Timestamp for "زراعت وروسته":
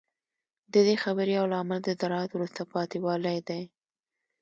1.99-2.61